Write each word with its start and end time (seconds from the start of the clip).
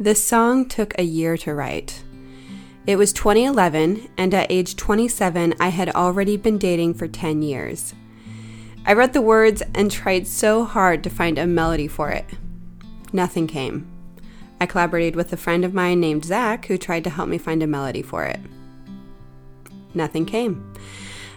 This 0.00 0.22
song 0.22 0.66
took 0.66 0.96
a 0.96 1.02
year 1.02 1.36
to 1.38 1.52
write. 1.52 2.04
It 2.86 2.94
was 2.94 3.12
2011, 3.12 4.08
and 4.16 4.32
at 4.32 4.46
age 4.48 4.76
27, 4.76 5.54
I 5.58 5.70
had 5.70 5.90
already 5.90 6.36
been 6.36 6.56
dating 6.56 6.94
for 6.94 7.08
10 7.08 7.42
years. 7.42 7.94
I 8.86 8.92
wrote 8.92 9.12
the 9.12 9.20
words 9.20 9.60
and 9.74 9.90
tried 9.90 10.28
so 10.28 10.62
hard 10.62 11.02
to 11.02 11.10
find 11.10 11.36
a 11.36 11.48
melody 11.48 11.88
for 11.88 12.10
it. 12.10 12.24
Nothing 13.12 13.48
came. 13.48 13.90
I 14.60 14.66
collaborated 14.66 15.16
with 15.16 15.32
a 15.32 15.36
friend 15.36 15.64
of 15.64 15.74
mine 15.74 15.98
named 15.98 16.24
Zach 16.24 16.66
who 16.66 16.78
tried 16.78 17.02
to 17.02 17.10
help 17.10 17.28
me 17.28 17.36
find 17.36 17.60
a 17.60 17.66
melody 17.66 18.02
for 18.02 18.24
it. 18.24 18.38
Nothing 19.94 20.26
came. 20.26 20.74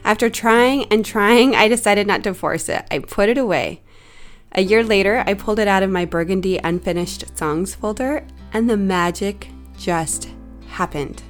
After 0.04 0.30
trying 0.30 0.86
and 0.92 1.04
trying, 1.04 1.56
I 1.56 1.68
decided 1.68 2.06
not 2.06 2.24
to 2.26 2.36
force 2.36 2.70
it. 2.70 2.86
I 2.92 3.00
put 3.00 3.28
it 3.28 3.40
away. 3.40 3.82
A 4.52 4.62
year 4.62 4.84
later, 4.84 5.24
I 5.26 5.34
pulled 5.34 5.58
it 5.58 5.68
out 5.68 5.82
of 5.82 5.90
my 5.90 6.06
Burgundy 6.06 6.60
Unfinished 6.64 7.36
Songs 7.36 7.74
folder, 7.74 8.28
and 8.54 8.70
the 8.70 8.78
magic 8.78 9.50
just 9.78 10.30
happened. 10.68 11.24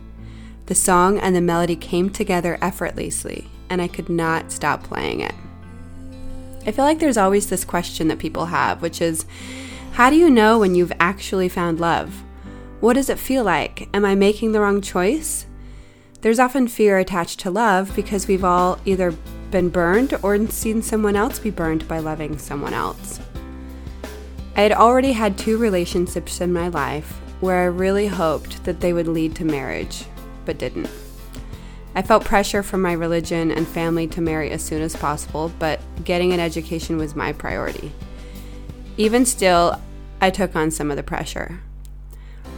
The 0.68 0.76
song 0.76 1.20
and 1.20 1.36
the 1.36 1.42
melody 1.42 1.76
came 1.76 2.10
together 2.10 2.58
effortlessly, 2.62 3.48
and 3.70 3.82
I 3.82 3.88
could 3.88 4.10
not 4.10 4.52
stop 4.52 4.84
playing 4.84 5.22
it. 5.22 5.34
I 6.66 6.72
feel 6.72 6.86
like 6.86 7.00
there's 7.00 7.18
always 7.18 7.50
this 7.50 7.66
question 7.66 8.08
that 8.08 8.20
people 8.20 8.46
have, 8.46 8.82
which 8.82 9.02
is 9.02 9.26
how 9.94 10.10
do 10.10 10.16
you 10.16 10.30
know 10.30 10.60
when 10.60 10.76
you've 10.76 10.94
actually 11.00 11.50
found 11.50 11.80
love? 11.80 12.24
What 12.80 12.94
does 12.94 13.10
it 13.10 13.20
feel 13.20 13.44
like? 13.44 13.90
Am 13.94 14.06
I 14.06 14.16
making 14.16 14.52
the 14.52 14.62
wrong 14.62 14.82
choice? 14.82 15.46
There's 16.22 16.40
often 16.40 16.68
fear 16.68 17.00
attached 17.00 17.40
to 17.42 17.52
love 17.52 17.96
because 17.96 18.28
we've 18.28 18.44
all 18.44 18.80
either 18.86 19.12
been 19.50 19.70
burned 19.70 20.18
or 20.24 20.48
seen 20.48 20.82
someone 20.82 21.16
else 21.16 21.40
be 21.40 21.50
burned 21.50 21.88
by 21.88 22.00
loving 22.00 22.38
someone 22.38 22.74
else. 22.74 23.20
I 24.56 24.62
had 24.62 24.74
already 24.74 25.14
had 25.14 25.38
two 25.38 25.58
relationships 25.58 26.42
in 26.42 26.52
my 26.52 26.68
life 26.68 27.20
where 27.40 27.62
I 27.64 27.66
really 27.66 28.08
hoped 28.08 28.64
that 28.66 28.82
they 28.82 28.94
would 28.94 29.08
lead 29.08 29.36
to 29.36 29.46
marriage, 29.46 30.06
but 30.46 30.58
didn't. 30.58 30.90
I 31.96 32.02
felt 32.02 32.24
pressure 32.24 32.62
from 32.64 32.82
my 32.82 32.94
religion 32.94 33.52
and 33.52 33.68
family 33.68 34.08
to 34.08 34.22
marry 34.22 34.50
as 34.52 34.62
soon 34.62 34.82
as 34.82 34.96
possible, 34.96 35.52
but 35.58 35.80
getting 36.04 36.34
an 36.34 36.40
education 36.40 36.98
was 36.98 37.16
my 37.16 37.34
priority. 37.34 37.92
Even 38.98 39.26
still, 39.26 39.80
I 40.22 40.30
took 40.30 40.56
on 40.56 40.70
some 40.70 40.92
of 40.92 40.98
the 40.98 41.04
pressure. 41.04 41.60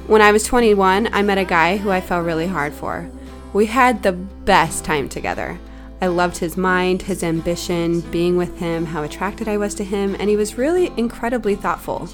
When 0.08 0.22
I 0.22 0.32
was 0.32 0.44
21, 0.44 1.14
I 1.14 1.22
met 1.22 1.38
a 1.38 1.46
guy 1.46 1.78
who 1.78 1.90
I 1.90 2.02
fell 2.02 2.22
really 2.22 2.48
hard 2.48 2.74
for. 2.74 3.10
We 3.54 3.68
had 3.68 4.04
the 4.04 4.12
best 4.12 4.84
time 4.84 5.08
together. 5.10 5.60
I 6.04 6.08
loved 6.08 6.40
his 6.40 6.58
mind, 6.58 7.04
his 7.04 7.24
ambition, 7.24 8.02
being 8.12 8.36
with 8.36 8.58
him, 8.58 8.88
how 8.88 9.04
attracted 9.04 9.48
I 9.48 9.56
was 9.56 9.74
to 9.76 9.86
him, 9.86 10.18
and 10.20 10.30
he 10.30 10.36
was 10.36 10.58
really 10.58 10.92
incredibly 10.98 11.56
thoughtful. 11.56 12.10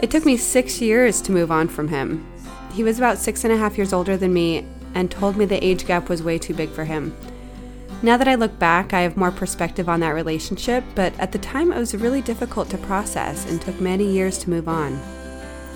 It 0.00 0.12
took 0.12 0.24
me 0.24 0.36
six 0.36 0.80
years 0.80 1.20
to 1.22 1.32
move 1.32 1.50
on 1.50 1.66
from 1.66 1.88
him. 1.88 2.24
He 2.72 2.84
was 2.84 2.96
about 2.96 3.18
six 3.18 3.42
and 3.42 3.52
a 3.52 3.56
half 3.56 3.76
years 3.76 3.92
older 3.92 4.16
than 4.16 4.32
me 4.32 4.64
and 4.94 5.10
told 5.10 5.36
me 5.36 5.44
the 5.44 5.64
age 5.64 5.86
gap 5.86 6.08
was 6.08 6.22
way 6.22 6.38
too 6.38 6.54
big 6.54 6.70
for 6.70 6.84
him. 6.84 7.16
Now 8.00 8.16
that 8.16 8.28
I 8.28 8.36
look 8.36 8.60
back, 8.60 8.94
I 8.94 9.00
have 9.00 9.16
more 9.16 9.32
perspective 9.32 9.88
on 9.88 9.98
that 9.98 10.10
relationship, 10.10 10.84
but 10.94 11.18
at 11.18 11.32
the 11.32 11.38
time 11.38 11.72
it 11.72 11.78
was 11.78 11.96
really 11.96 12.22
difficult 12.22 12.70
to 12.70 12.78
process 12.78 13.44
and 13.50 13.60
took 13.60 13.80
many 13.80 14.08
years 14.08 14.38
to 14.38 14.50
move 14.50 14.68
on. 14.68 15.00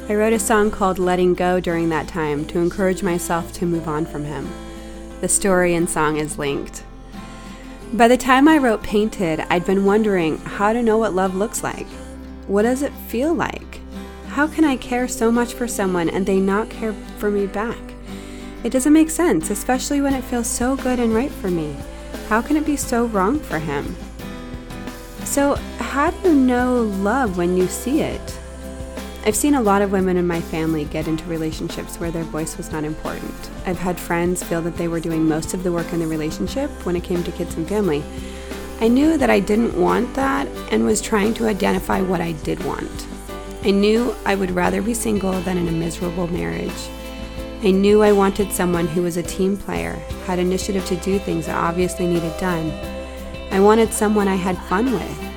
I 0.09 0.15
wrote 0.15 0.35
a 0.35 0.39
song 0.39 0.71
called 0.71 1.01
Letting 1.01 1.35
Go 1.35 1.59
during 1.59 1.89
that 1.89 2.07
time 2.07 2.45
to 2.45 2.61
encourage 2.61 3.03
myself 3.03 3.53
to 3.55 3.67
move 3.67 3.89
on 3.89 4.07
from 4.07 4.23
him. 4.25 4.49
The 5.21 5.29
story 5.29 5.75
and 5.75 5.91
song 5.91 6.19
is 6.19 6.39
linked. 6.39 6.85
By 7.95 8.07
the 8.07 8.19
time 8.19 8.49
I 8.49 8.59
wrote 8.59 8.83
Painted, 8.83 9.41
I'd 9.49 9.65
been 9.65 9.87
wondering 9.87 10.37
how 10.41 10.75
to 10.75 10.83
know 10.83 10.99
what 10.99 11.15
love 11.15 11.35
looks 11.35 11.63
like. 11.63 11.87
What 12.47 12.63
does 12.63 12.83
it 12.83 12.93
feel 13.09 13.33
like? 13.33 13.81
How 14.29 14.47
can 14.47 14.63
I 14.63 14.77
care 14.77 15.09
so 15.09 15.33
much 15.33 15.55
for 15.55 15.67
someone 15.67 16.11
and 16.11 16.27
they 16.27 16.39
not 16.39 16.69
care 16.69 16.93
for 17.17 17.31
me 17.31 17.47
back? 17.47 17.79
It 18.63 18.73
doesn't 18.73 18.93
make 18.93 19.09
sense, 19.09 19.49
especially 19.49 20.03
when 20.03 20.13
it 20.13 20.23
feels 20.25 20.47
so 20.47 20.77
good 20.77 21.01
and 21.01 21.15
right 21.15 21.31
for 21.31 21.51
me. 21.51 21.75
How 22.29 22.43
can 22.43 22.59
it 22.59 22.67
be 22.67 22.77
so 22.77 23.07
wrong 23.07 23.41
for 23.41 23.59
him? 23.59 23.97
So, 25.25 25.55
how 25.79 26.11
do 26.11 26.29
you 26.29 26.35
know 26.35 26.83
love 26.83 27.39
when 27.39 27.57
you 27.57 27.69
see 27.69 28.03
it? 28.03 28.38
I've 29.29 29.37
seen 29.37 29.57
a 29.57 29.61
lot 29.61 29.83
of 29.83 29.93
women 29.93 30.17
in 30.17 30.27
my 30.27 30.41
family 30.41 30.87
get 30.87 31.07
into 31.07 31.23
relationships 31.27 32.01
where 32.01 32.11
their 32.11 32.25
voice 32.25 32.57
was 32.57 32.73
not 32.73 32.83
important. 32.83 33.51
I've 33.67 33.79
had 33.79 34.01
friends 34.01 34.43
feel 34.43 34.63
that 34.63 34.79
they 34.79 34.89
were 34.89 35.01
doing 35.01 35.29
most 35.29 35.53
of 35.53 35.63
the 35.63 35.71
work 35.71 35.93
in 35.93 35.99
the 35.99 36.07
relationship 36.07 36.71
when 36.87 36.97
it 36.97 37.05
came 37.05 37.23
to 37.23 37.33
kids 37.33 37.55
and 37.55 37.69
family. 37.69 38.03
I 38.81 38.89
knew 38.89 39.19
that 39.19 39.29
I 39.29 39.41
didn't 39.41 39.79
want 39.79 40.15
that 40.15 40.49
and 40.73 40.83
was 40.83 41.03
trying 41.03 41.35
to 41.35 41.47
identify 41.47 42.01
what 42.01 42.23
I 42.23 42.33
did 42.33 42.65
want. 42.65 43.07
I 43.65 43.71
knew 43.71 44.17
I 44.25 44.35
would 44.35 44.53
rather 44.53 44.81
be 44.81 44.95
single 44.95 45.39
than 45.43 45.59
in 45.59 45.69
a 45.69 45.73
miserable 45.73 46.29
marriage. 46.29 46.89
I 47.63 47.71
knew 47.71 48.03
I 48.03 48.13
wanted 48.13 48.51
someone 48.51 48.87
who 48.87 49.03
was 49.03 49.19
a 49.19 49.23
team 49.23 49.59
player, 49.59 49.97
had 50.25 50.39
initiative 50.39 50.87
to 50.87 50.97
do 50.97 51.19
things 51.19 51.45
that 51.45 51.55
obviously 51.55 52.07
needed 52.07 52.33
done. 52.41 52.71
I 53.53 53.61
wanted 53.61 53.93
someone 53.93 54.27
I 54.27 54.37
had 54.37 54.57
fun 54.57 54.91
with. 54.91 55.28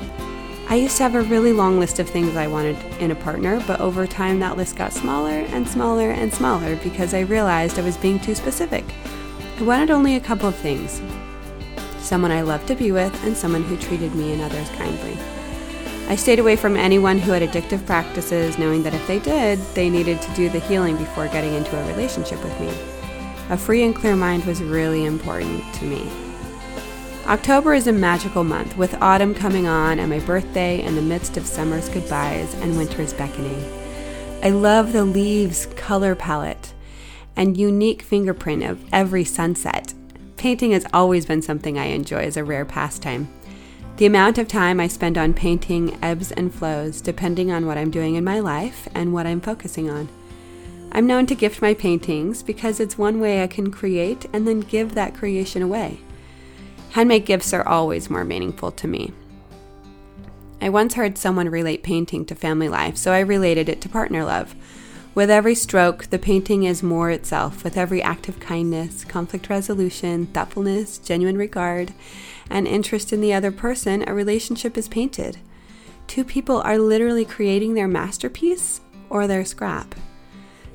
I 0.72 0.76
used 0.76 0.96
to 0.98 1.04
have 1.04 1.16
a 1.16 1.22
really 1.24 1.52
long 1.52 1.82
list 1.82 2.00
of 2.00 2.10
things 2.10 2.38
I 2.38 2.48
wanted 2.48 2.78
in 3.02 3.12
a 3.12 3.16
partner, 3.16 3.62
but 3.68 3.82
over 3.82 4.08
time 4.08 4.40
that 4.40 4.56
list 4.56 4.78
got 4.78 4.94
smaller 4.94 5.40
and 5.52 5.68
smaller 5.68 6.12
and 6.12 6.34
smaller 6.34 6.78
because 6.78 7.14
I 7.14 7.20
realized 7.20 7.78
I 7.78 7.82
was 7.82 7.98
being 7.98 8.22
too 8.22 8.36
specific. 8.36 8.86
I 9.58 9.64
wanted 9.64 9.92
only 9.92 10.16
a 10.16 10.22
couple 10.22 10.48
of 10.48 10.56
things 10.56 11.02
someone 12.00 12.32
I 12.32 12.42
loved 12.42 12.70
to 12.70 12.76
be 12.76 12.94
with, 12.94 13.14
and 13.26 13.36
someone 13.36 13.64
who 13.64 13.76
treated 13.76 14.16
me 14.16 14.32
and 14.32 14.42
others 14.42 14.70
kindly. 14.70 15.18
I 16.08 16.16
stayed 16.16 16.40
away 16.40 16.56
from 16.56 16.78
anyone 16.78 17.20
who 17.20 17.34
had 17.34 17.42
addictive 17.42 17.86
practices, 17.86 18.58
knowing 18.58 18.82
that 18.84 18.94
if 18.94 19.06
they 19.08 19.20
did, 19.20 19.60
they 19.76 19.90
needed 19.90 20.22
to 20.22 20.34
do 20.36 20.48
the 20.48 20.60
healing 20.60 20.96
before 20.96 21.28
getting 21.28 21.54
into 21.54 21.78
a 21.78 21.88
relationship 21.88 22.42
with 22.46 22.58
me. 22.62 22.70
A 23.50 23.58
free 23.58 23.84
and 23.84 23.94
clear 23.94 24.16
mind 24.16 24.46
was 24.46 24.64
really 24.64 25.04
important 25.04 25.62
to 25.76 25.86
me. 25.86 26.31
October 27.32 27.74
is 27.74 27.88
a 27.88 27.94
magical 27.94 28.44
month, 28.44 28.76
with 28.76 29.02
autumn 29.02 29.34
coming 29.34 29.66
on 29.66 30.00
and 30.00 30.10
my 30.10 30.20
birthday 30.20 30.84
in 30.84 30.96
the 30.96 31.02
midst 31.02 31.38
of 31.38 31.48
summer's 31.48 31.88
goodbyes 31.88 32.54
and 32.56 32.76
winter's 32.76 33.14
beckoning. 33.14 33.64
I 34.44 34.50
love 34.50 34.92
the 34.92 35.06
leaves' 35.06 35.66
color 35.78 36.14
palette 36.14 36.74
and 37.38 37.56
unique 37.56 38.02
fingerprint 38.02 38.64
of 38.64 38.84
every 38.92 39.24
sunset. 39.24 39.94
Painting 40.36 40.72
has 40.72 40.86
always 40.92 41.26
been 41.26 41.42
something 41.42 41.80
I 41.80 41.86
enjoy 41.86 42.18
as 42.18 42.36
a 42.36 42.44
rare 42.44 42.66
pastime. 42.66 43.30
The 43.96 44.08
amount 44.08 44.38
of 44.38 44.50
time 44.50 44.82
I 44.82 44.90
spend 44.90 45.18
on 45.18 45.34
painting 45.34 45.98
ebbs 46.02 46.34
and 46.34 46.54
flows 46.54 47.00
depending 47.00 47.50
on 47.50 47.66
what 47.66 47.78
I'm 47.78 47.92
doing 47.92 48.16
in 48.16 48.26
my 48.26 48.42
life 48.42 48.90
and 48.94 49.14
what 49.14 49.26
I'm 49.26 49.40
focusing 49.40 49.90
on. 49.90 50.10
I'm 50.92 51.08
known 51.08 51.28
to 51.28 51.36
gift 51.36 51.62
my 51.62 51.76
paintings 51.76 52.44
because 52.44 52.82
it's 52.82 52.98
one 52.98 53.22
way 53.22 53.42
I 53.42 53.48
can 53.48 53.72
create 53.72 54.26
and 54.34 54.46
then 54.46 54.60
give 54.60 54.96
that 54.96 55.16
creation 55.16 55.62
away. 55.62 56.02
Handmade 56.92 57.26
gifts 57.26 57.54
are 57.54 57.68
always 57.68 58.10
more 58.10 58.26
meaningful 58.26 58.72
to 58.74 58.88
me. 58.88 59.14
I 60.62 60.70
once 60.70 60.96
heard 60.96 61.18
someone 61.18 61.48
relate 61.48 61.84
painting 61.84 62.26
to 62.26 62.36
family 62.36 62.68
life, 62.68 62.98
so 62.98 63.14
I 63.14 63.20
related 63.20 63.70
it 63.70 63.80
to 63.82 63.90
partner 63.90 64.26
love. 64.26 64.56
With 65.16 65.30
every 65.30 65.56
stroke, 65.56 66.08
the 66.10 66.20
painting 66.20 66.64
is 66.64 66.84
more 66.84 67.10
itself, 67.10 67.64
with 67.64 67.78
every 67.78 68.02
act 68.02 68.28
of 68.28 68.40
kindness, 68.40 69.06
conflict 69.06 69.50
resolution, 69.50 70.28
thoughtfulness, 70.28 70.98
genuine 70.98 71.38
regard, 71.38 71.94
and 72.50 72.68
interest 72.68 73.12
in 73.14 73.22
the 73.22 73.34
other 73.34 73.52
person, 73.52 74.04
a 74.08 74.14
relationship 74.14 74.78
is 74.78 74.88
painted. 74.88 75.38
Two 76.08 76.26
people 76.26 76.62
are 76.62 76.78
literally 76.78 77.26
creating 77.26 77.74
their 77.74 77.88
masterpiece 77.88 78.82
or 79.10 79.28
their 79.28 79.46
scrap. 79.46 79.96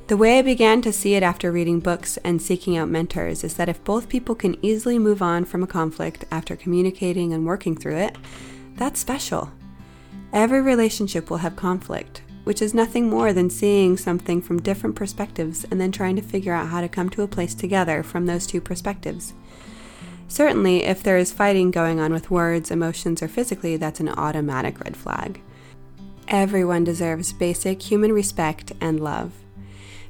The 0.07 0.15
way 0.15 0.39
I 0.39 0.41
began 0.41 0.81
to 0.83 0.93
see 0.93 1.15
it 1.15 1.23
after 1.23 1.51
reading 1.51 1.81
books 1.81 2.15
and 2.23 2.41
seeking 2.41 2.77
out 2.77 2.87
mentors 2.87 3.43
is 3.43 3.55
that 3.55 3.67
if 3.67 3.83
both 3.83 4.07
people 4.07 4.35
can 4.35 4.55
easily 4.61 4.97
move 4.97 5.21
on 5.21 5.43
from 5.43 5.63
a 5.63 5.67
conflict 5.67 6.23
after 6.31 6.55
communicating 6.55 7.33
and 7.33 7.45
working 7.45 7.75
through 7.75 7.97
it, 7.97 8.17
that's 8.77 9.01
special. 9.01 9.51
Every 10.31 10.61
relationship 10.61 11.29
will 11.29 11.39
have 11.39 11.57
conflict, 11.57 12.21
which 12.45 12.61
is 12.61 12.73
nothing 12.73 13.09
more 13.09 13.33
than 13.33 13.49
seeing 13.49 13.97
something 13.97 14.41
from 14.41 14.61
different 14.61 14.95
perspectives 14.95 15.65
and 15.65 15.81
then 15.81 15.91
trying 15.91 16.15
to 16.15 16.21
figure 16.21 16.53
out 16.53 16.69
how 16.69 16.79
to 16.79 16.87
come 16.87 17.09
to 17.09 17.23
a 17.23 17.27
place 17.27 17.53
together 17.53 18.01
from 18.01 18.27
those 18.27 18.47
two 18.47 18.61
perspectives. 18.61 19.33
Certainly, 20.29 20.85
if 20.85 21.03
there 21.03 21.17
is 21.17 21.33
fighting 21.33 21.69
going 21.69 21.99
on 21.99 22.13
with 22.13 22.31
words, 22.31 22.71
emotions, 22.71 23.21
or 23.21 23.27
physically, 23.27 23.75
that's 23.75 23.99
an 23.99 24.07
automatic 24.07 24.79
red 24.79 24.95
flag. 24.95 25.41
Everyone 26.29 26.85
deserves 26.85 27.33
basic 27.33 27.81
human 27.81 28.13
respect 28.13 28.71
and 28.79 29.01
love. 29.01 29.33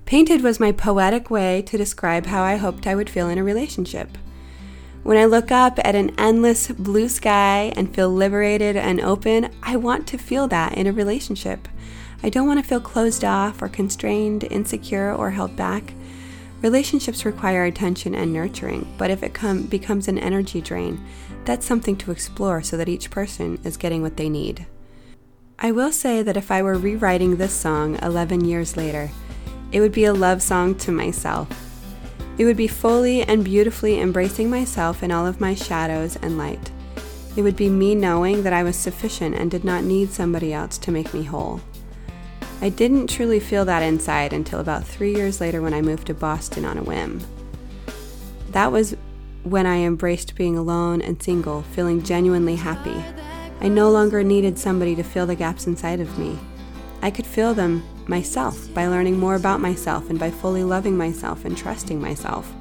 Painted 0.07 0.41
was 0.41 0.57
my 0.57 0.71
poetic 0.71 1.29
way 1.29 1.61
to 1.63 1.77
describe 1.77 2.27
how 2.27 2.41
I 2.41 2.55
hoped 2.55 2.87
I 2.87 2.95
would 2.95 3.09
feel 3.09 3.27
in 3.27 3.37
a 3.37 3.43
relationship. 3.43 4.17
When 5.03 5.17
I 5.17 5.25
look 5.25 5.51
up 5.51 5.79
at 5.83 5.95
an 5.95 6.17
endless 6.17 6.69
blue 6.69 7.09
sky 7.09 7.73
and 7.75 7.93
feel 7.93 8.09
liberated 8.09 8.77
and 8.77 9.01
open, 9.01 9.53
I 9.61 9.75
want 9.75 10.07
to 10.07 10.17
feel 10.17 10.47
that 10.47 10.75
in 10.75 10.87
a 10.87 10.93
relationship. 10.93 11.67
I 12.23 12.29
don't 12.29 12.47
want 12.47 12.57
to 12.57 12.65
feel 12.65 12.79
closed 12.79 13.25
off 13.25 13.61
or 13.61 13.67
constrained, 13.67 14.45
insecure, 14.45 15.13
or 15.13 15.31
held 15.31 15.57
back. 15.57 15.93
Relationships 16.61 17.25
require 17.25 17.65
attention 17.65 18.15
and 18.15 18.31
nurturing, 18.31 18.87
but 18.97 19.11
if 19.11 19.23
it 19.23 19.33
com- 19.33 19.63
becomes 19.63 20.07
an 20.07 20.17
energy 20.17 20.61
drain, 20.61 21.05
that's 21.43 21.65
something 21.65 21.97
to 21.97 22.11
explore 22.11 22.61
so 22.63 22.77
that 22.77 22.87
each 22.87 23.11
person 23.11 23.59
is 23.65 23.75
getting 23.75 24.01
what 24.01 24.15
they 24.15 24.29
need. 24.29 24.67
I 25.59 25.73
will 25.73 25.91
say 25.91 26.23
that 26.23 26.37
if 26.37 26.49
I 26.49 26.61
were 26.61 26.77
rewriting 26.77 27.35
this 27.35 27.53
song 27.53 27.99
11 28.01 28.45
years 28.45 28.77
later, 28.77 29.11
It 29.71 29.81
would 29.81 29.91
be 29.91 30.05
a 30.05 30.13
love 30.13 30.41
song 30.41 30.75
to 30.75 30.91
myself. 30.91 31.49
It 32.37 32.45
would 32.45 32.57
be 32.57 32.67
fully 32.67 33.23
and 33.23 33.43
beautifully 33.43 33.99
embracing 33.99 34.49
myself 34.49 35.03
in 35.03 35.11
all 35.11 35.25
of 35.25 35.41
my 35.41 35.55
shadows 35.55 36.15
and 36.17 36.37
light. 36.37 36.71
It 37.35 37.41
would 37.41 37.55
be 37.55 37.69
me 37.69 37.93
knowing 37.93 38.43
that 38.43 38.53
I 38.53 38.63
was 38.63 38.75
sufficient 38.75 39.35
and 39.35 39.51
did 39.51 39.63
not 39.63 39.83
need 39.83 40.11
somebody 40.11 40.53
else 40.53 40.77
to 40.79 40.91
make 40.91 41.13
me 41.13 41.23
whole. 41.23 41.61
I 42.61 42.69
didn't 42.69 43.07
truly 43.07 43.39
feel 43.39 43.65
that 43.65 43.83
inside 43.83 44.33
until 44.33 44.59
about 44.59 44.85
three 44.85 45.13
years 45.13 45.39
later 45.39 45.61
when 45.61 45.73
I 45.73 45.81
moved 45.81 46.07
to 46.07 46.13
Boston 46.13 46.65
on 46.65 46.77
a 46.77 46.83
whim. 46.83 47.21
That 48.51 48.71
was 48.71 48.95
when 49.43 49.65
I 49.65 49.77
embraced 49.77 50.35
being 50.35 50.57
alone 50.57 51.01
and 51.01 51.21
single, 51.21 51.61
feeling 51.61 52.01
genuinely 52.01 52.55
happy. 52.55 53.03
I 53.61 53.67
no 53.67 53.91
longer 53.91 54.23
needed 54.23 54.57
somebody 54.57 54.95
to 54.95 55.03
fill 55.03 55.25
the 55.27 55.35
gaps 55.35 55.67
inside 55.67 55.99
of 55.99 56.17
me. 56.17 56.39
I 57.01 57.11
could 57.11 57.25
fill 57.25 57.53
them 57.53 57.83
myself 58.07 58.73
by 58.73 58.87
learning 58.87 59.19
more 59.19 59.35
about 59.35 59.59
myself 59.59 60.09
and 60.09 60.19
by 60.19 60.31
fully 60.31 60.63
loving 60.63 60.97
myself 60.97 61.45
and 61.45 61.57
trusting 61.57 62.01
myself. 62.01 62.53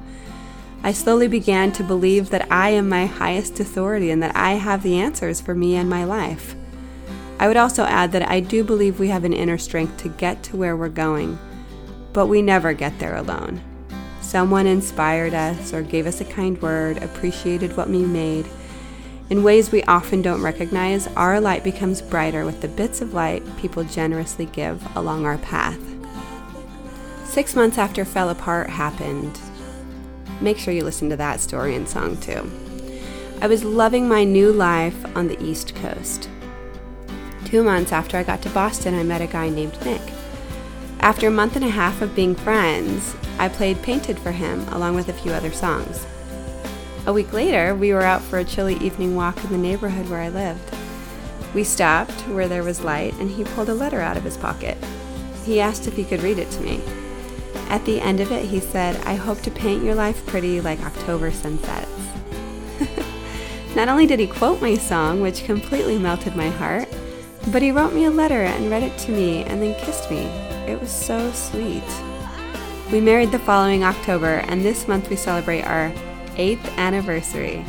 I 0.83 0.91
slowly 0.93 1.27
began 1.27 1.71
to 1.73 1.83
believe 1.83 2.29
that 2.29 2.51
I 2.51 2.69
am 2.69 2.87
my 2.87 3.07
highest 3.07 3.59
authority 3.59 4.11
and 4.11 4.21
that 4.21 4.35
I 4.35 4.53
have 4.53 4.83
the 4.83 4.97
answers 4.97 5.41
for 5.41 5.55
me 5.55 5.75
and 5.75 5.89
my 5.89 6.03
life. 6.03 6.55
I 7.39 7.47
would 7.47 7.57
also 7.57 7.83
add 7.83 8.11
that 8.13 8.29
I 8.29 8.39
do 8.39 8.63
believe 8.63 8.99
we 8.99 9.09
have 9.09 9.23
an 9.23 9.33
inner 9.33 9.57
strength 9.57 9.97
to 9.97 10.09
get 10.09 10.43
to 10.43 10.57
where 10.57 10.75
we're 10.75 10.89
going, 10.89 11.37
but 12.13 12.27
we 12.27 12.41
never 12.41 12.73
get 12.73 12.97
there 12.99 13.15
alone. 13.15 13.61
Someone 14.21 14.67
inspired 14.67 15.33
us 15.33 15.73
or 15.73 15.81
gave 15.81 16.07
us 16.07 16.19
a 16.19 16.25
kind 16.25 16.61
word, 16.61 17.01
appreciated 17.03 17.77
what 17.77 17.89
we 17.89 17.99
made. 17.99 18.45
In 19.29 19.43
ways 19.43 19.71
we 19.71 19.83
often 19.83 20.21
don't 20.21 20.41
recognize, 20.41 21.07
our 21.07 21.41
light 21.41 21.61
becomes 21.61 22.01
brighter 22.01 22.45
with 22.45 22.61
the 22.61 22.69
bits 22.69 23.01
of 23.01 23.13
light 23.13 23.43
people 23.57 23.83
generously 23.83 24.45
give 24.45 24.81
along 24.95 25.25
our 25.25 25.37
path. 25.39 25.79
Six 27.25 27.53
months 27.53 27.77
after 27.77 28.05
Fell 28.05 28.29
Apart 28.29 28.69
happened, 28.69 29.37
make 30.39 30.57
sure 30.57 30.73
you 30.73 30.85
listen 30.85 31.09
to 31.09 31.17
that 31.17 31.41
story 31.41 31.75
and 31.75 31.89
song 31.89 32.15
too. 32.17 32.49
I 33.41 33.47
was 33.47 33.65
loving 33.65 34.07
my 34.07 34.23
new 34.23 34.53
life 34.53 35.05
on 35.15 35.27
the 35.27 35.43
East 35.43 35.75
Coast. 35.75 36.29
Two 37.43 37.63
months 37.63 37.91
after 37.91 38.17
I 38.17 38.23
got 38.23 38.41
to 38.43 38.49
Boston, 38.49 38.95
I 38.95 39.03
met 39.03 39.21
a 39.21 39.27
guy 39.27 39.49
named 39.49 39.77
Nick. 39.85 40.01
After 41.01 41.27
a 41.27 41.31
month 41.31 41.57
and 41.57 41.65
a 41.65 41.69
half 41.69 42.01
of 42.01 42.15
being 42.15 42.33
friends, 42.33 43.13
I 43.37 43.49
played 43.49 43.81
Painted 43.81 44.17
for 44.19 44.31
him 44.31 44.67
along 44.69 44.95
with 44.95 45.09
a 45.09 45.13
few 45.13 45.33
other 45.33 45.51
songs. 45.51 46.07
A 47.07 47.13
week 47.13 47.31
later, 47.31 47.73
we 47.73 47.93
were 47.93 48.01
out 48.01 48.21
for 48.21 48.37
a 48.37 48.43
chilly 48.43 48.75
evening 48.79 49.15
walk 49.15 49.41
in 49.41 49.49
the 49.49 49.57
neighborhood 49.57 50.09
where 50.09 50.19
I 50.19 50.27
lived. 50.27 50.75
We 51.55 51.63
stopped 51.63 52.27
where 52.27 52.49
there 52.49 52.65
was 52.65 52.83
light, 52.83 53.13
and 53.13 53.31
he 53.31 53.45
pulled 53.45 53.69
a 53.69 53.73
letter 53.73 54.01
out 54.01 54.17
of 54.17 54.25
his 54.25 54.35
pocket. 54.35 54.77
He 55.45 55.61
asked 55.61 55.87
if 55.87 55.95
he 55.95 56.03
could 56.03 56.21
read 56.21 56.37
it 56.37 56.51
to 56.51 56.61
me. 56.61 56.81
At 57.69 57.85
the 57.85 58.01
end 58.01 58.19
of 58.19 58.33
it, 58.33 58.43
he 58.43 58.59
said, 58.59 58.97
I 59.05 59.15
hope 59.15 59.39
to 59.43 59.51
paint 59.51 59.85
your 59.85 59.95
life 59.95 60.25
pretty 60.25 60.59
like 60.59 60.81
October 60.81 61.31
sunsets. 61.31 61.89
Not 63.77 63.87
only 63.87 64.05
did 64.05 64.19
he 64.19 64.27
quote 64.27 64.61
my 64.61 64.75
song, 64.75 65.21
which 65.21 65.45
completely 65.45 65.97
melted 65.97 66.35
my 66.35 66.49
heart, 66.49 66.89
but 67.53 67.61
he 67.61 67.71
wrote 67.71 67.93
me 67.93 68.03
a 68.03 68.11
letter 68.11 68.43
and 68.43 68.69
read 68.69 68.83
it 68.83 68.97
to 68.99 69.13
me 69.13 69.45
and 69.45 69.61
then 69.61 69.79
kissed 69.79 70.11
me. 70.11 70.25
It 70.67 70.77
was 70.77 70.91
so 70.91 71.31
sweet. 71.31 71.87
We 72.91 72.99
married 72.99 73.31
the 73.31 73.39
following 73.39 73.85
October, 73.85 74.43
and 74.49 74.61
this 74.61 74.89
month 74.89 75.09
we 75.09 75.15
celebrate 75.15 75.61
our 75.61 75.93
eighth 76.37 76.65
anniversary. 76.77 77.65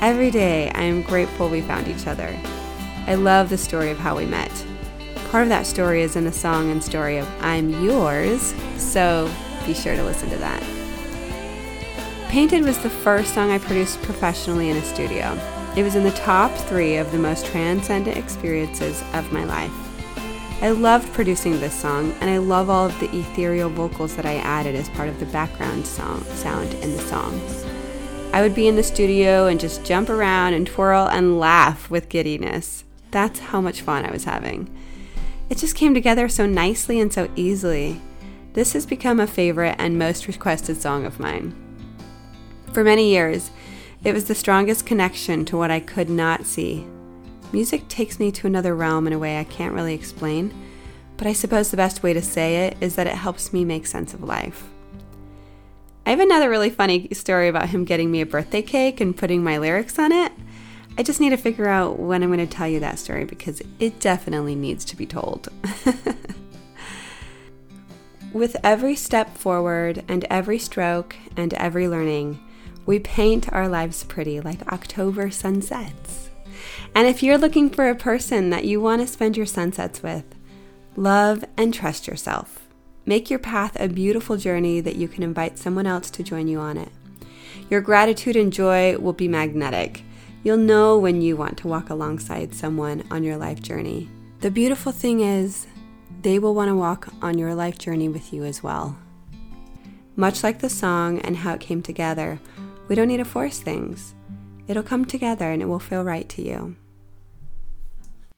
Every 0.00 0.30
day 0.30 0.70
I 0.74 0.82
am 0.82 1.02
grateful 1.02 1.48
we 1.48 1.60
found 1.60 1.88
each 1.88 2.06
other. 2.06 2.36
I 3.06 3.14
love 3.14 3.48
the 3.48 3.58
story 3.58 3.90
of 3.90 3.98
how 3.98 4.16
we 4.16 4.26
met. 4.26 4.52
Part 5.30 5.44
of 5.44 5.48
that 5.50 5.66
story 5.66 6.02
is 6.02 6.16
in 6.16 6.24
the 6.24 6.32
song 6.32 6.70
and 6.70 6.82
story 6.82 7.18
of 7.18 7.28
I'm 7.40 7.70
Yours, 7.84 8.54
so 8.76 9.30
be 9.66 9.74
sure 9.74 9.94
to 9.94 10.04
listen 10.04 10.30
to 10.30 10.36
that. 10.38 10.62
Painted 12.28 12.64
was 12.64 12.78
the 12.78 12.90
first 12.90 13.34
song 13.34 13.50
I 13.50 13.58
produced 13.58 14.00
professionally 14.02 14.70
in 14.70 14.76
a 14.76 14.82
studio. 14.82 15.38
It 15.76 15.82
was 15.82 15.94
in 15.94 16.04
the 16.04 16.10
top 16.12 16.50
three 16.52 16.96
of 16.96 17.12
the 17.12 17.18
most 17.18 17.46
transcendent 17.46 18.16
experiences 18.16 19.02
of 19.14 19.32
my 19.32 19.44
life. 19.44 19.72
I 20.60 20.70
loved 20.70 21.12
producing 21.12 21.60
this 21.60 21.74
song, 21.74 22.12
and 22.20 22.28
I 22.28 22.38
love 22.38 22.68
all 22.68 22.86
of 22.86 23.00
the 23.00 23.14
ethereal 23.16 23.70
vocals 23.70 24.16
that 24.16 24.26
I 24.26 24.36
added 24.36 24.74
as 24.74 24.88
part 24.90 25.08
of 25.08 25.20
the 25.20 25.26
background 25.26 25.86
song, 25.86 26.22
sound 26.24 26.74
in 26.74 26.96
the 26.96 27.02
song. 27.02 27.40
I 28.32 28.42
would 28.42 28.54
be 28.54 28.68
in 28.68 28.76
the 28.76 28.82
studio 28.82 29.46
and 29.46 29.58
just 29.58 29.84
jump 29.84 30.10
around 30.10 30.52
and 30.52 30.66
twirl 30.66 31.08
and 31.08 31.40
laugh 31.40 31.90
with 31.90 32.10
giddiness. 32.10 32.84
That's 33.10 33.40
how 33.40 33.60
much 33.60 33.80
fun 33.80 34.04
I 34.04 34.10
was 34.10 34.24
having. 34.24 34.68
It 35.48 35.56
just 35.56 35.74
came 35.74 35.94
together 35.94 36.28
so 36.28 36.44
nicely 36.44 37.00
and 37.00 37.12
so 37.12 37.30
easily. 37.36 38.00
This 38.52 38.74
has 38.74 38.84
become 38.84 39.18
a 39.18 39.26
favorite 39.26 39.76
and 39.78 39.98
most 39.98 40.26
requested 40.26 40.80
song 40.80 41.06
of 41.06 41.18
mine. 41.18 41.54
For 42.74 42.84
many 42.84 43.10
years, 43.10 43.50
it 44.04 44.12
was 44.12 44.26
the 44.26 44.34
strongest 44.34 44.84
connection 44.84 45.44
to 45.46 45.56
what 45.56 45.70
I 45.70 45.80
could 45.80 46.10
not 46.10 46.44
see. 46.44 46.86
Music 47.50 47.88
takes 47.88 48.20
me 48.20 48.30
to 48.32 48.46
another 48.46 48.76
realm 48.76 49.06
in 49.06 49.14
a 49.14 49.18
way 49.18 49.38
I 49.38 49.44
can't 49.44 49.74
really 49.74 49.94
explain, 49.94 50.52
but 51.16 51.26
I 51.26 51.32
suppose 51.32 51.70
the 51.70 51.78
best 51.78 52.02
way 52.02 52.12
to 52.12 52.22
say 52.22 52.66
it 52.66 52.76
is 52.80 52.94
that 52.96 53.06
it 53.06 53.14
helps 53.14 53.54
me 53.54 53.64
make 53.64 53.86
sense 53.86 54.12
of 54.12 54.22
life. 54.22 54.68
I 56.08 56.12
have 56.12 56.20
another 56.20 56.48
really 56.48 56.70
funny 56.70 57.06
story 57.12 57.48
about 57.48 57.68
him 57.68 57.84
getting 57.84 58.10
me 58.10 58.22
a 58.22 58.26
birthday 58.26 58.62
cake 58.62 58.98
and 58.98 59.14
putting 59.14 59.44
my 59.44 59.58
lyrics 59.58 59.98
on 59.98 60.10
it. 60.10 60.32
I 60.96 61.02
just 61.02 61.20
need 61.20 61.28
to 61.30 61.36
figure 61.36 61.68
out 61.68 61.98
when 61.98 62.22
I'm 62.22 62.32
going 62.32 62.38
to 62.38 62.46
tell 62.46 62.66
you 62.66 62.80
that 62.80 62.98
story 62.98 63.26
because 63.26 63.60
it 63.78 64.00
definitely 64.00 64.54
needs 64.54 64.86
to 64.86 64.96
be 64.96 65.04
told. 65.04 65.50
With 68.32 68.56
every 68.64 68.96
step 68.96 69.36
forward 69.36 70.02
and 70.08 70.24
every 70.30 70.58
stroke 70.58 71.14
and 71.36 71.52
every 71.52 71.88
learning, 71.88 72.42
we 72.86 73.00
paint 73.00 73.52
our 73.52 73.68
lives 73.68 74.04
pretty 74.04 74.40
like 74.40 74.66
October 74.72 75.30
sunsets. 75.30 76.30
And 76.94 77.06
if 77.06 77.22
you're 77.22 77.36
looking 77.36 77.68
for 77.68 77.90
a 77.90 77.94
person 77.94 78.48
that 78.48 78.64
you 78.64 78.80
want 78.80 79.02
to 79.02 79.06
spend 79.06 79.36
your 79.36 79.44
sunsets 79.44 80.02
with, 80.02 80.24
love 80.96 81.44
and 81.58 81.74
trust 81.74 82.06
yourself. 82.06 82.57
Make 83.08 83.30
your 83.30 83.38
path 83.38 83.74
a 83.80 83.88
beautiful 83.88 84.36
journey 84.36 84.82
that 84.82 84.96
you 84.96 85.08
can 85.08 85.22
invite 85.22 85.56
someone 85.56 85.86
else 85.86 86.10
to 86.10 86.22
join 86.22 86.46
you 86.46 86.58
on 86.58 86.76
it. 86.76 86.90
Your 87.70 87.80
gratitude 87.80 88.36
and 88.36 88.52
joy 88.52 88.98
will 88.98 89.14
be 89.14 89.28
magnetic. 89.28 90.02
You'll 90.42 90.58
know 90.58 90.98
when 90.98 91.22
you 91.22 91.34
want 91.34 91.56
to 91.58 91.68
walk 91.68 91.88
alongside 91.88 92.54
someone 92.54 93.02
on 93.10 93.24
your 93.24 93.38
life 93.38 93.62
journey. 93.62 94.10
The 94.40 94.50
beautiful 94.50 94.92
thing 94.92 95.20
is, 95.20 95.66
they 96.20 96.38
will 96.38 96.54
want 96.54 96.68
to 96.68 96.74
walk 96.74 97.08
on 97.22 97.38
your 97.38 97.54
life 97.54 97.78
journey 97.78 98.10
with 98.10 98.30
you 98.30 98.44
as 98.44 98.62
well. 98.62 98.98
Much 100.14 100.42
like 100.42 100.58
the 100.58 100.68
song 100.68 101.18
and 101.20 101.38
how 101.38 101.54
it 101.54 101.60
came 101.60 101.80
together, 101.80 102.38
we 102.88 102.94
don't 102.94 103.08
need 103.08 103.16
to 103.16 103.24
force 103.24 103.58
things. 103.58 104.14
It'll 104.66 104.82
come 104.82 105.06
together 105.06 105.50
and 105.50 105.62
it 105.62 105.66
will 105.66 105.78
feel 105.78 106.04
right 106.04 106.28
to 106.28 106.42
you. 106.42 106.76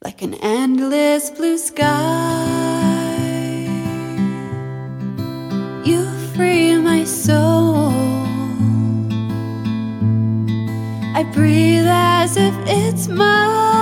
Like 0.04 0.22
an 0.22 0.34
endless 0.34 1.28
blue 1.30 1.58
sky, 1.58 2.79
I 11.20 11.22
breathe 11.22 11.84
as 11.86 12.38
if 12.38 12.54
it's 12.66 13.06
my 13.06 13.79